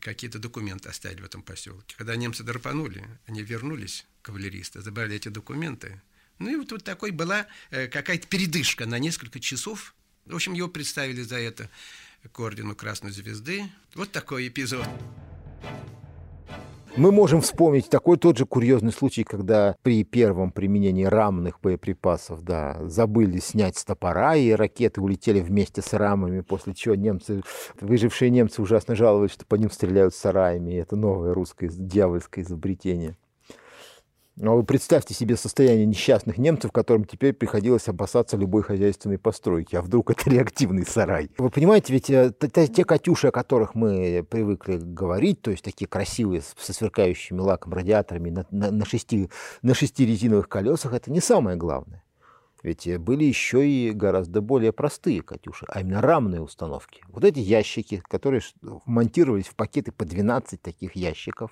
[0.00, 1.96] какие-то документы оставили в этом поселке.
[1.98, 6.00] Когда немцы драпанули, они вернулись, кавалеристы, забрали эти документы.
[6.38, 9.96] Ну и вот, вот такой была э, какая-то передышка на несколько часов.
[10.26, 11.68] В общем, его представили за это
[12.32, 13.64] к ордену Красной Звезды.
[13.94, 14.86] Вот такой эпизод.
[16.96, 22.78] Мы можем вспомнить такой тот же курьезный случай, когда при первом применении рамных боеприпасов да,
[22.88, 27.42] забыли снять с топора, и ракеты улетели вместе с рамами, после чего немцы,
[27.80, 30.74] выжившие немцы ужасно жаловались, что по ним стреляют сараями.
[30.74, 33.16] Это новое русское дьявольское изобретение.
[34.36, 39.76] Но вы представьте себе состояние несчастных немцев, которым теперь приходилось опасаться любой хозяйственной постройки.
[39.76, 41.30] А вдруг это реактивный сарай?
[41.38, 46.42] Вы понимаете, ведь э, те «Катюши», о которых мы привыкли говорить, то есть такие красивые,
[46.42, 49.30] со сверкающими лаком радиаторами на, на, на, шести,
[49.62, 52.02] на шести резиновых колесах, это не самое главное.
[52.64, 57.04] Ведь были еще и гораздо более простые «Катюши», а именно рамные установки.
[57.08, 58.40] Вот эти ящики, которые
[58.86, 61.50] монтировались в пакеты по 12 таких ящиков,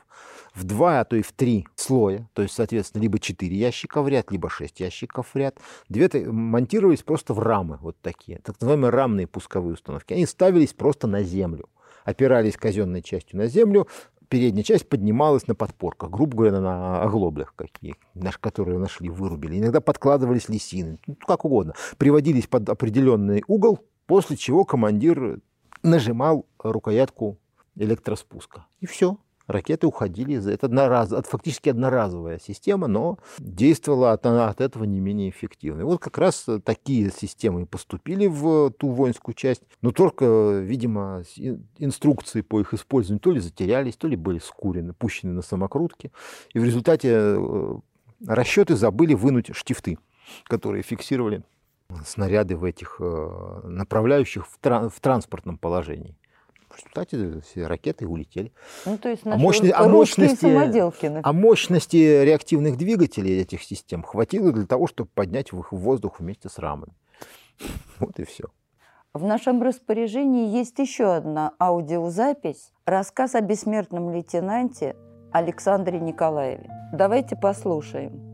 [0.55, 4.09] в два, а то и в три слоя, то есть, соответственно, либо 4 ящика в
[4.09, 8.91] ряд, либо 6 ящиков в ряд, две монтировались просто в рамы, вот такие, так называемые
[8.91, 10.13] рамные пусковые установки.
[10.13, 11.69] Они ставились просто на землю
[12.05, 13.89] опирались казенной частью на землю,
[14.29, 17.97] передняя часть поднималась на подпорках, грубо говоря, на оглоблях каких,
[18.41, 19.59] которые нашли, вырубили.
[19.59, 21.75] Иногда подкладывались лисины, ну, как угодно.
[21.99, 25.41] Приводились под определенный угол, после чего командир
[25.83, 27.39] нажимал рукоятку
[27.77, 28.67] электроспуска.
[28.81, 29.19] И все
[29.53, 30.53] ракеты уходили.
[30.53, 35.83] Это однораз, фактически одноразовая система, но действовала от, от этого не менее эффективно.
[35.83, 41.23] И вот как раз такие системы поступили в ту воинскую часть, но только, видимо,
[41.79, 46.13] инструкции по их использованию то ли затерялись, то ли были скурены, пущены на самокрутки.
[46.53, 47.75] И в результате э,
[48.27, 49.99] расчеты забыли вынуть штифты,
[50.45, 51.43] которые фиксировали
[52.05, 56.17] снаряды в этих э, направляющих в транспортном положении.
[56.73, 58.53] В результате все ракеты улетели.
[58.87, 59.37] Ну, то есть а, а,
[59.89, 61.21] мощности, самоделки.
[61.23, 66.49] а мощности реактивных двигателей этих систем хватило для того, чтобы поднять их в воздух вместе
[66.49, 66.95] с рамами.
[67.99, 68.45] Вот и все.
[69.13, 74.97] В нашем распоряжении есть еще одна аудиозапись, рассказ о бессмертном лейтенанте
[75.33, 76.71] Александре Николаеве.
[76.95, 78.33] Давайте послушаем.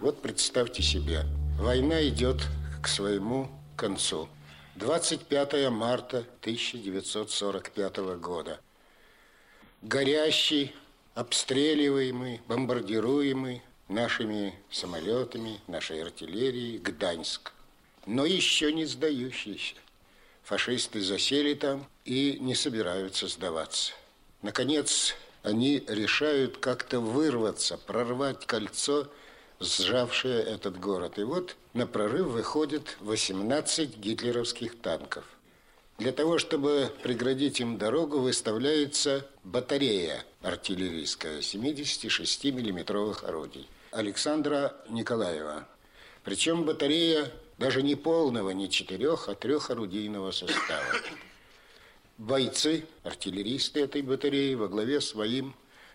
[0.00, 1.22] Вот представьте себе,
[1.58, 2.46] война идет
[2.80, 4.28] к своему концу.
[4.78, 8.60] 25 марта 1945 года.
[9.82, 10.72] Горящий,
[11.16, 17.52] обстреливаемый, бомбардируемый нашими самолетами, нашей артиллерией Гданьск.
[18.06, 19.74] Но еще не сдающийся.
[20.44, 23.94] Фашисты засели там и не собираются сдаваться.
[24.42, 29.08] Наконец, они решают как-то вырваться, прорвать кольцо
[29.60, 31.18] сжавшая этот город.
[31.18, 35.24] И вот на прорыв выходит 18 гитлеровских танков.
[35.98, 45.66] Для того, чтобы преградить им дорогу, выставляется батарея артиллерийская 76-миллиметровых орудий Александра Николаева.
[46.22, 50.84] Причем батарея даже не полного, не четырех, а трехорудийного состава.
[52.16, 55.54] Бойцы, артиллеристы этой батареи во главе своим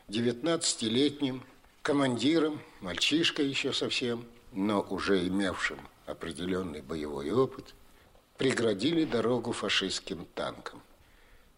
[0.10, 1.44] 19-летним
[1.84, 7.76] командиром, мальчишкой еще совсем, но уже имевшим определенный боевой опыт,
[8.38, 10.82] преградили дорогу фашистским танкам.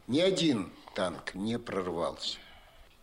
[0.07, 2.39] Ни один танк не прорвался.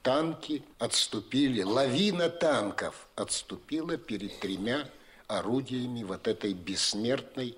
[0.02, 4.90] Танки отступили, лавина танков отступила перед тремя
[5.28, 7.56] орудиями вот этой бессмертной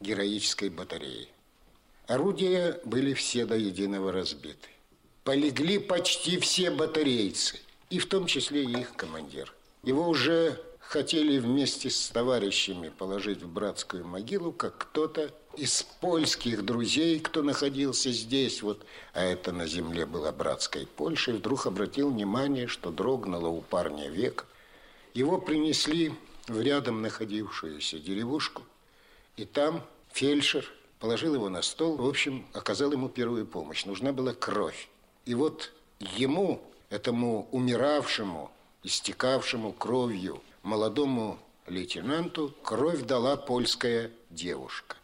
[0.00, 1.28] героической батареи.
[2.08, 4.68] Орудия были все до единого разбиты.
[5.22, 7.60] Полегли почти все батарейцы,
[7.92, 9.52] и в том числе и их командир.
[9.82, 17.20] Его уже хотели вместе с товарищами положить в братскую могилу, как кто-то из польских друзей,
[17.20, 22.66] кто находился здесь, вот, а это на земле была братская Польша, и вдруг обратил внимание,
[22.66, 24.46] что дрогнуло у парня век.
[25.12, 26.14] Его принесли
[26.48, 28.62] в рядом находившуюся деревушку,
[29.36, 30.64] и там фельдшер
[30.98, 33.84] положил его на стол, в общем, оказал ему первую помощь.
[33.84, 34.88] Нужна была кровь.
[35.26, 38.50] И вот ему, этому умиравшему,
[38.82, 44.96] истекавшему кровью молодому лейтенанту, кровь дала польская девушка.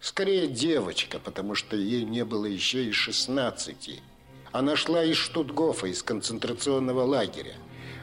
[0.00, 4.02] Скорее девочка, потому что ей не было еще и 16.
[4.52, 7.54] Она шла из Штутгофа, из концентрационного лагеря.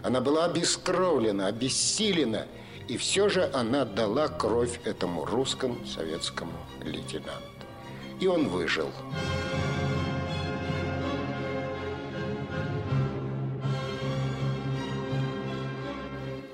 [0.04, 2.48] Она была обескровлена, обессилена–
[2.88, 6.54] и все же она дала кровь этому русскому советскому
[6.84, 7.66] лейтенанту.
[8.20, 8.92] И он выжил.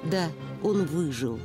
[0.10, 0.30] Да,
[0.64, 1.40] он выжил.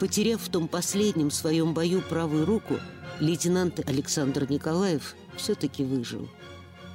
[0.00, 2.74] Потеряв в том последнем своем бою правую руку,
[3.20, 6.28] лейтенант Александр Николаев все-таки выжил.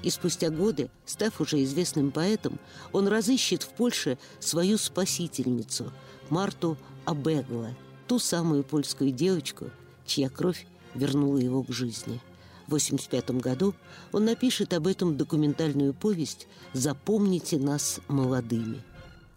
[0.01, 2.59] И спустя годы, став уже известным поэтом,
[2.91, 5.91] он разыщет в Польше свою спасительницу–
[6.29, 7.75] Марту Абегла,
[8.07, 9.69] ту самую польскую девочку,
[10.05, 12.21] чья кровь вернула его к жизни.
[12.67, 13.75] В 1985 году
[14.11, 18.81] он напишет об этом документальную повесть «Запомните нас молодыми».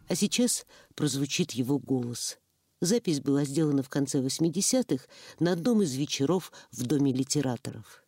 [0.08, 2.38] А сейчас прозвучит его голос.
[2.80, 5.04] Запись была сделана в конце 80-х
[5.40, 8.04] на одном из вечеров в Доме литераторов.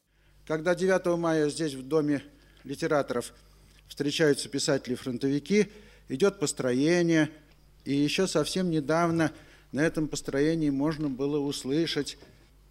[0.47, 2.23] Когда 9 мая здесь, в Доме
[2.65, 3.33] литераторов,
[3.89, 5.69] встречаются писатели-фронтовики,
[6.09, 7.31] идет построение–
[7.89, 9.33] и еще совсем недавно
[9.73, 12.19] на этом построении можно было услышать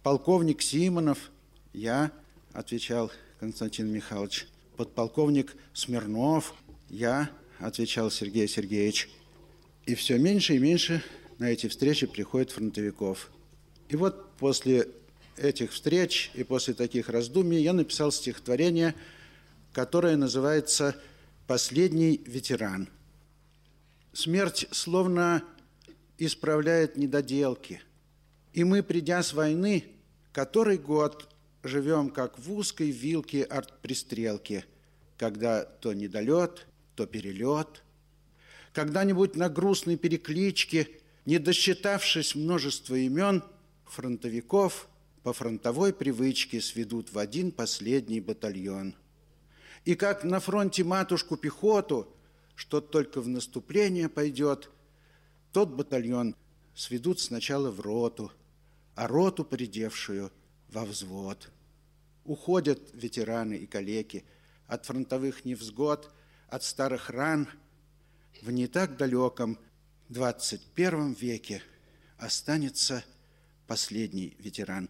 [0.04, 1.32] полковник Симонов,
[1.72, 2.12] я,
[2.52, 3.10] отвечал
[3.40, 6.54] Константин Михайлович, подполковник Смирнов,
[6.88, 9.10] я, отвечал Сергей Сергеевич.
[9.88, 11.02] И все меньше и меньше
[11.38, 13.30] на эти встречи приходит фронтовиков.
[13.88, 14.86] И вот после
[15.38, 18.94] этих встреч и после таких раздумий я написал стихотворение,
[19.72, 20.94] которое называется
[21.46, 22.90] «Последний ветеран».
[24.12, 25.42] Смерть словно
[26.18, 27.80] исправляет недоделки.
[28.52, 29.86] И мы, придя с войны,
[30.32, 34.66] который год живем как в узкой вилке артпристрелки,
[35.16, 37.82] когда то недолет, то перелет.
[38.78, 40.88] Когда-нибудь на грустной перекличке,
[41.26, 43.42] не досчитавшись множества имен,
[43.84, 44.88] фронтовиков
[45.24, 48.94] по фронтовой привычке сведут в один последний батальон.
[49.84, 52.06] И как на фронте матушку пехоту–
[52.58, 54.68] что только в наступление пойдет,
[55.52, 56.34] тот батальон
[56.74, 58.32] сведут сначала в роту,
[58.96, 60.32] а роту, поредевшую,
[60.68, 61.50] во взвод.
[62.24, 64.24] Уходят ветераны и калеки
[64.66, 66.12] от фронтовых невзгод,
[66.48, 67.48] от старых ран.
[68.42, 69.58] В не так далеком
[70.08, 71.62] 21 веке
[72.16, 73.04] останется
[73.66, 74.88] последний ветеран.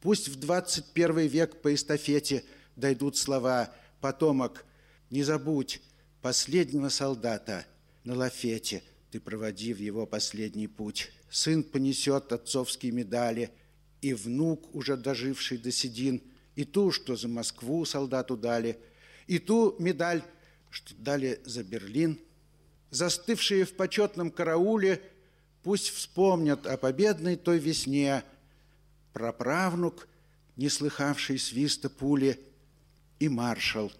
[0.00, 2.44] Пусть в 21 век по эстафете
[2.76, 4.64] дойдут слова «Потомок,
[5.10, 5.80] не забудь,
[6.22, 7.66] последнего солдата
[8.04, 11.10] на лафете ты проводи в его последний путь.
[11.30, 13.50] Сын понесет отцовские медали,
[14.00, 16.22] и внук, уже доживший до седин,
[16.56, 18.78] и ту, что за Москву солдату дали,
[19.26, 20.22] и ту медаль,
[20.70, 22.18] что дали за Берлин.
[22.90, 25.02] Застывшие в почетном карауле
[25.62, 28.24] пусть вспомнят о победной той весне,
[29.12, 30.08] праправнук,
[30.56, 32.40] не слыхавший свиста пули,
[33.18, 33.92] и маршал,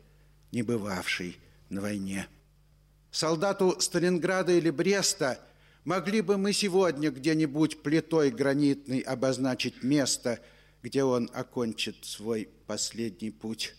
[0.52, 1.36] не бывавший
[1.68, 2.28] на войне.
[3.10, 5.40] Солдату Сталинграда или Бреста
[5.84, 10.40] могли бы мы сегодня где-нибудь плитой гранитной обозначить место,
[10.82, 13.74] где он окончит свой последний путь.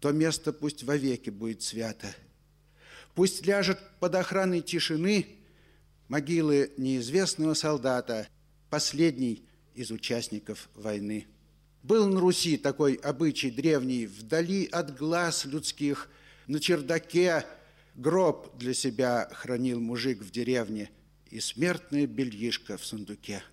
[0.00, 2.14] То место пусть вовеки будет свято.
[3.14, 5.26] Пусть ляжет под охраной тишины
[6.08, 8.28] могилы неизвестного солдата,
[8.68, 9.44] последний
[9.74, 11.26] из участников войны.
[11.82, 16.08] Был на Руси такой обычай древний, вдали от глаз людских–
[16.50, 17.46] на чердаке
[17.94, 20.90] гроб для себя хранил мужик в деревне
[21.30, 23.44] и смертное бельишко в сундуке.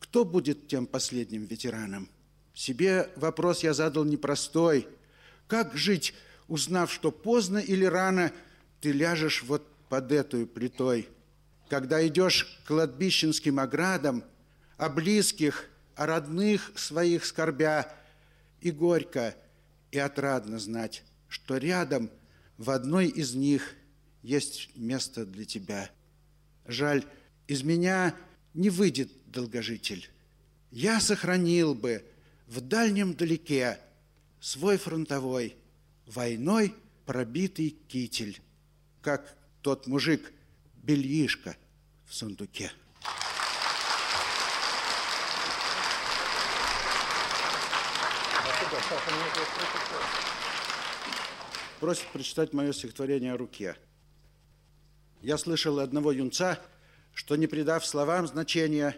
[0.00, 2.10] Кто будет тем последним ветераном?
[2.52, 4.86] Себе вопрос я задал непростой.
[5.46, 6.12] Как жить,
[6.46, 8.32] узнав, что поздно или рано
[8.80, 11.08] ты ляжешь вот под этой плитой?
[11.68, 14.24] Когда идешь к кладбищенским оградам,
[14.76, 17.92] о близких, о родных своих скорбя,
[18.60, 19.36] и горько,
[19.90, 22.10] и отрадно знать, что рядом
[22.56, 23.74] в одной из них
[24.22, 25.90] есть место для тебя.
[26.66, 27.04] Жаль,
[27.46, 28.14] из меня
[28.54, 30.08] не выйдет долгожитель.
[30.70, 32.04] Я сохранил бы
[32.46, 33.78] в дальнем далеке
[34.40, 35.56] свой фронтовой,
[36.06, 36.74] войной
[37.06, 38.40] пробитый китель,
[39.02, 40.32] как тот мужик
[40.74, 41.56] бельишко
[42.06, 42.70] в сундуке.
[51.80, 53.76] Просит прочитать мое стихотворение о руке.
[55.22, 56.58] Я слышал одного юнца,
[57.14, 58.96] что, не придав словам значения,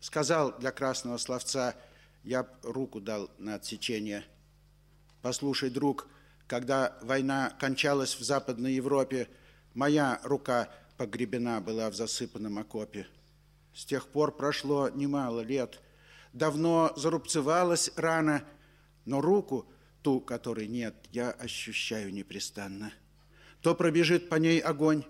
[0.00, 1.74] сказал для красного словца,
[2.22, 4.24] я б руку дал на отсечение.
[5.22, 6.06] Послушай, друг,
[6.46, 9.28] когда война кончалась в Западной Европе,
[9.78, 13.06] моя рука погребена была в засыпанном окопе.
[13.72, 15.80] С тех пор прошло немало лет.
[16.32, 18.42] Давно зарубцевалась рана,
[19.04, 19.70] но руку,
[20.02, 22.92] ту, которой нет, я ощущаю непрестанно.
[23.62, 25.04] То пробежит по ней огонь,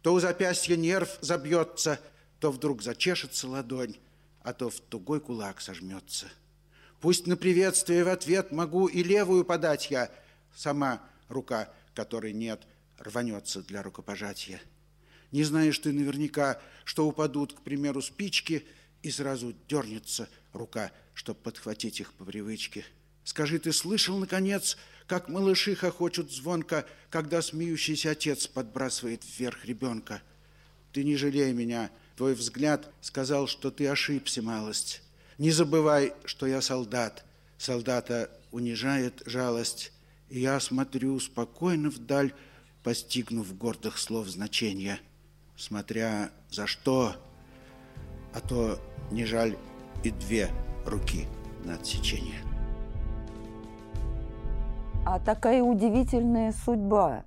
[0.00, 2.00] то у запястья нерв забьется,
[2.40, 3.96] то вдруг зачешется ладонь,
[4.42, 6.30] а то в тугой кулак сожмется.
[7.02, 10.10] Пусть на приветствие в ответ могу и левую подать я,
[10.54, 12.66] сама рука, которой нет,
[13.04, 14.60] рванется для рукопожатия.
[15.30, 18.66] Не знаешь ты наверняка, что упадут, к примеру, спички,
[19.02, 22.84] и сразу дернется рука, чтобы подхватить их по привычке.
[23.24, 24.76] Скажи, ты слышал, наконец,
[25.06, 30.22] как малыши хохочут звонко, когда смеющийся отец подбрасывает вверх ребенка?
[30.92, 35.02] Ты не жалей меня, твой взгляд сказал, что ты ошибся малость.
[35.38, 37.24] Не забывай, что я солдат.
[37.58, 39.92] Солдата унижает жалость,
[40.28, 42.32] и я смотрю спокойно вдаль,
[42.84, 45.00] постигнув гордых слов значения,
[45.56, 47.16] смотря за что,
[48.34, 48.78] а то
[49.10, 49.56] не жаль
[50.04, 50.48] и две
[50.86, 51.26] руки
[51.64, 52.40] на отсечение.
[55.06, 57.24] А такая удивительная судьба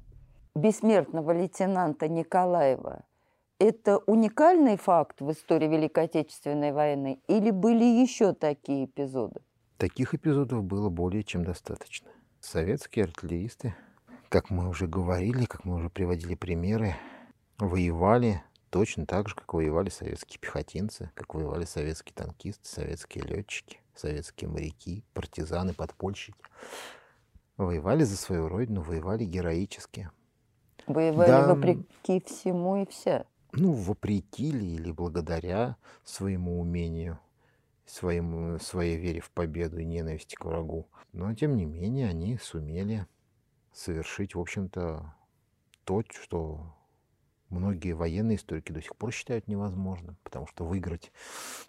[0.56, 3.04] бессмертного лейтенанта Николаева–
[3.60, 9.42] это уникальный факт в истории Великой Отечественной войны или были еще такие эпизоды?
[9.78, 12.10] Таких эпизодов было более чем достаточно.
[12.40, 13.76] Советские артиллеристы,
[14.30, 16.96] как мы уже говорили, как мы уже приводили примеры,
[17.58, 24.50] воевали точно так же, как воевали советские пехотинцы, как воевали советские танкисты, советские летчики, советские
[24.50, 26.36] моряки, партизаны, подпольщики
[27.58, 30.10] воевали за свою родину, воевали героически.
[30.86, 33.26] Воевали да, вопреки всему и вся.
[33.52, 37.20] Ну, вопреки ли или благодаря своему умению,
[37.86, 40.88] своему, своей вере в победу и ненависти к врагу.
[41.12, 43.06] Но, тем не менее, они сумели
[43.78, 45.14] совершить, в общем-то,
[45.84, 46.76] то, что
[47.50, 51.12] многие военные историки до сих пор считают невозможным, потому что выиграть,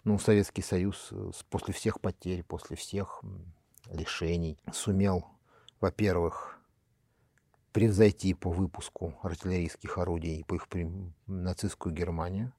[0.03, 3.21] ну, Советский Союз э, после всех потерь, после всех
[3.91, 5.25] лишений сумел
[5.79, 6.59] во-первых,
[7.71, 10.67] превзойти по выпуску артиллерийских орудий по их
[11.27, 12.53] нацистскую Германию,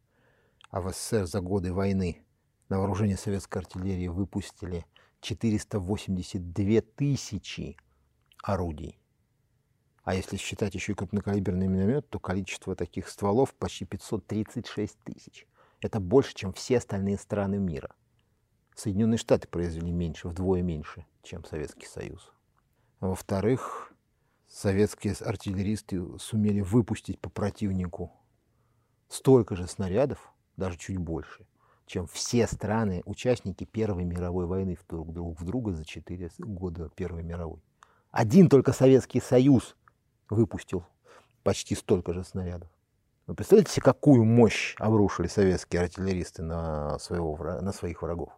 [0.71, 2.23] а в СССР за годы войны
[2.69, 4.87] на вооружение советской артиллерии выпустили
[5.21, 7.77] 482 тысячи
[8.43, 9.00] орудий.
[10.11, 15.47] А если считать еще и крупнокалиберный миномет, то количество таких стволов почти 536 тысяч.
[15.81, 17.95] Это больше, чем все остальные страны мира.
[18.75, 22.33] Соединенные Штаты произвели меньше, вдвое меньше, чем Советский Союз.
[22.99, 23.93] Во-вторых,
[24.49, 28.11] советские артиллеристы сумели выпустить по противнику
[29.09, 31.47] столько же снарядов, даже чуть больше,
[31.87, 37.23] чем все страны, участники Первой мировой войны друг друг в друга за четыре года Первой
[37.23, 37.63] мировой.
[38.11, 39.77] Один только Советский Союз
[40.31, 40.85] выпустил
[41.43, 42.69] почти столько же снарядов.
[43.27, 48.31] Вы представляете себе, какую мощь обрушили советские артиллеристы на, своего, на своих врагов?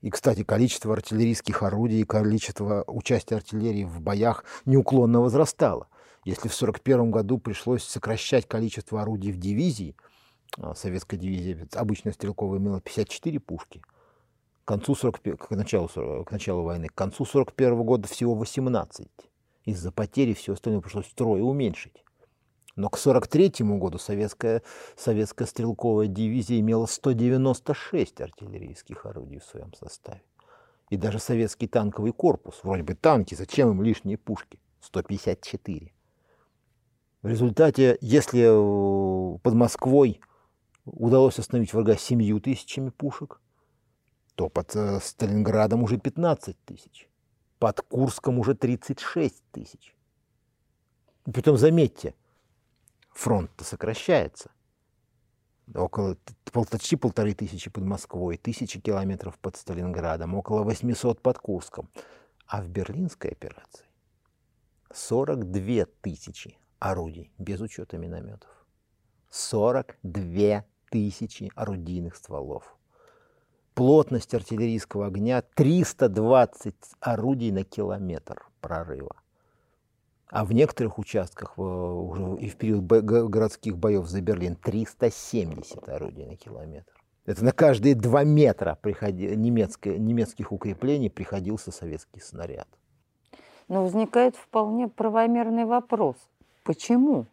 [0.00, 5.88] И, кстати, количество артиллерийских орудий, количество участия артиллерии в боях неуклонно возрастало.
[6.24, 9.94] Если в 1941 году пришлось сокращать количество орудий в дивизии,
[10.58, 13.82] а, советская дивизия обычная стрелковая имела 54 пушки,
[14.64, 15.88] к, концу 40, к, началу,
[16.24, 19.06] к началу войны, к концу 1941 года всего 18.
[19.64, 22.04] Из-за потери все остальное пришлось втрое уменьшить.
[22.76, 24.62] Но к 1943 году советская,
[24.96, 30.22] советская стрелковая дивизия имела 196 артиллерийских орудий в своем составе.
[30.88, 34.58] И даже советский танковый корпус, вроде бы танки, зачем им лишние пушки?
[34.80, 35.92] 154.
[37.22, 40.20] В результате, если э, под Москвой
[40.86, 43.40] удалось остановить врага семью тысячами пушек,
[44.36, 47.09] то под э, Сталинградом уже 15 тысяч,
[47.60, 49.94] под Курском уже 36 тысяч.
[51.24, 52.14] Притом, заметьте,
[53.10, 54.50] фронт-то сокращается.
[55.72, 56.16] Около
[56.52, 61.90] почти полторы тысячи под Москвой, тысячи километров под Сталинградом, около 800 под Курском.
[62.46, 63.86] А в Берлинской операции
[64.92, 68.50] 42 тысячи орудий, без учета минометов.
[69.28, 72.74] 42 тысячи орудийных стволов.
[73.80, 79.16] Плотность артиллерийского огня 320 орудий на километр прорыва.
[80.28, 86.36] А в некоторых участках уже и в период городских боев за Берлин 370 орудий на
[86.36, 86.92] километр.
[87.24, 92.68] Это на каждые два метра приходи, немецких укреплений приходился советский снаряд.
[93.68, 96.16] Но возникает вполне правомерный вопрос.
[96.64, 97.24] Почему?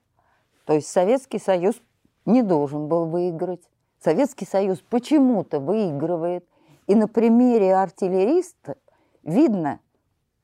[0.63, 1.75] То есть Советский Союз
[2.25, 3.69] не должен был выиграть.
[4.03, 6.45] Советский Союз почему-то выигрывает.
[6.87, 8.77] И на примере артиллериста
[9.23, 9.81] видно,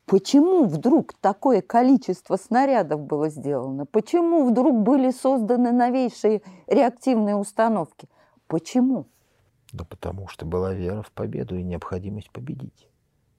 [0.06, 8.10] почему вдруг такое количество снарядов было сделано, почему вдруг были созданы новейшие реактивные установки.
[8.47, 9.08] Почему?
[9.72, 12.89] Да потому что была вера в победу и необходимость победить.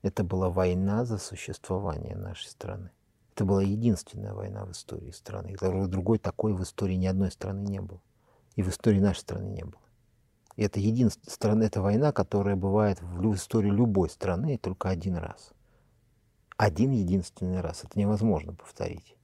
[0.02, 2.90] Это была война за существование нашей страны.
[3.34, 5.56] Это была единственная война в истории страны.
[5.60, 8.00] Другой такой в истории ни одной страны не было.
[8.56, 9.84] И в истории нашей страны не было.
[10.57, 15.52] Это единственная это война, которая бывает в истории любой страны только один раз.
[16.57, 17.82] Один единственный раз.
[17.82, 19.16] Это невозможно повторить.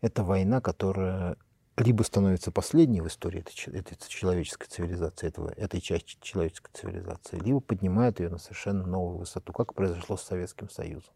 [0.00, 1.36] Это война, которая
[1.76, 7.60] либо становится последней в истории этой, этой человеческой цивилизации, этого, этой части человеческой цивилизации, либо
[7.60, 11.14] поднимает ее на совершенно новую высоту, как произошло с Советским Союзом.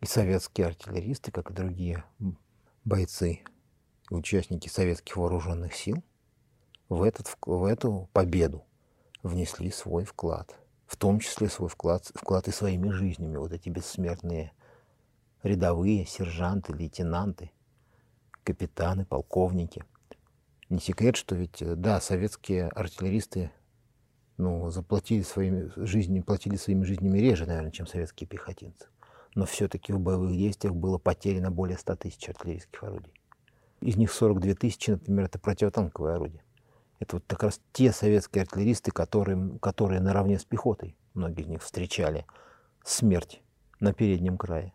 [0.00, 2.04] И советские артиллеристы, как и другие
[2.84, 3.42] бойцы
[4.10, 6.02] участники советских вооруженных сил
[6.94, 8.64] в, этот, в эту победу
[9.22, 10.56] внесли свой вклад.
[10.86, 13.36] В том числе свой вклад, вклад и своими жизнями.
[13.36, 14.52] Вот эти бессмертные
[15.42, 17.50] рядовые, сержанты, лейтенанты,
[18.44, 19.84] капитаны, полковники.
[20.70, 23.50] Не секрет, что ведь, да, советские артиллеристы
[24.36, 28.88] ну, заплатили своими жизнями, платили своими жизнями реже, наверное, чем советские пехотинцы.
[29.34, 33.12] Но все-таки в боевых действиях было потеряно более 100 тысяч артиллерийских орудий.
[33.80, 36.42] Из них 42 тысячи, например, это противотанковые орудия.
[36.98, 41.62] Это вот как раз те советские артиллеристы, которые, которые наравне с пехотой, многие из них
[41.62, 42.26] встречали
[42.84, 43.42] смерть
[43.80, 44.72] на переднем крае.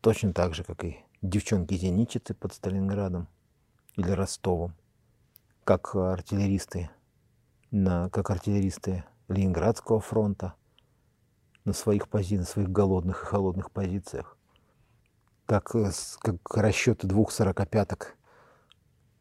[0.00, 3.28] Точно так же, как и девчонки-зенитчицы под Сталинградом
[3.96, 4.74] или Ростовом,
[5.64, 6.90] как артиллеристы,
[7.70, 10.54] на, как артиллеристы Ленинградского фронта
[11.64, 14.36] на своих позициях, на своих голодных и холодных позициях
[15.50, 15.90] как, э,
[16.20, 18.16] как расчеты двух сорокопяток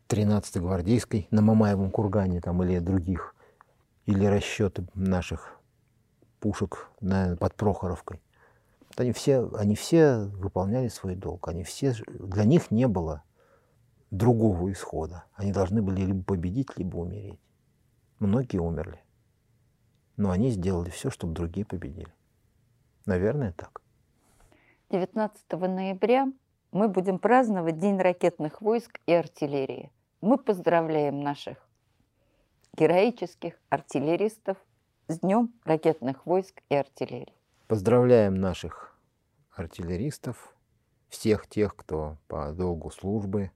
[0.09, 3.35] 13-й гвардейской на Мамаевом кургане там, или других,
[4.07, 5.59] или расчеты наших
[6.39, 8.19] пушек на, под Прохоровкой.
[8.97, 11.47] Они все, они все выполняли свой долг.
[11.47, 13.23] Они все, для них не было
[14.09, 15.25] другого исхода.
[15.35, 17.39] Они должны были либо победить, либо умереть.
[18.17, 18.99] Многие умерли.
[20.17, 22.11] Но они сделали все, чтобы другие победили.
[23.05, 23.81] Наверное, так.
[24.89, 26.31] 19 ноября
[26.71, 29.91] мы будем праздновать День ракетных войск и артиллерии.
[30.21, 31.57] Мы поздравляем наших
[32.75, 34.57] героических артиллеристов
[35.07, 37.33] с Днем ракетных войск и артиллерии.
[37.67, 38.99] Поздравляем наших
[39.55, 40.53] артиллеристов,
[41.07, 43.51] всех тех, кто по долгу службы,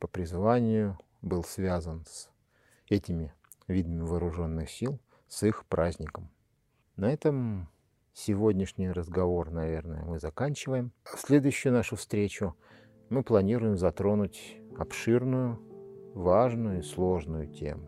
[0.00, 2.28] по призванию был связан с
[2.88, 3.32] этими
[3.68, 4.98] видами вооруженных сил,
[5.28, 6.28] с их праздником.
[6.96, 7.68] На этом
[8.14, 10.90] сегодняшний разговор, наверное, мы заканчиваем.
[11.04, 12.56] Следующую нашу встречу
[13.10, 15.69] мы планируем затронуть обширную,
[16.14, 17.82] важную и сложную тему.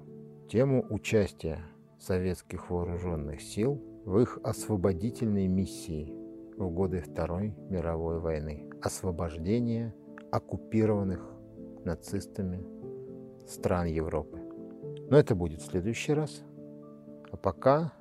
[0.49, 1.61] Тему участия
[1.99, 6.13] советских вооруженных сил в их освободительной миссии
[6.57, 8.69] в годы Второй мировой войны.
[8.83, 9.95] Освобождение
[10.31, 11.21] оккупированных
[11.85, 12.65] нацистами
[13.47, 14.39] стран Европы.
[15.09, 16.43] Но это будет в следующий раз.
[17.31, 17.93] А пока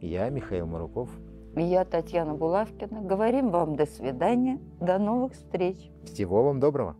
[0.00, 1.10] я, Михаил Маруков,
[1.56, 5.90] и я, Татьяна Булавкина, говорим вам до свидания, до новых встреч.
[6.04, 6.96] Всего вам доброго.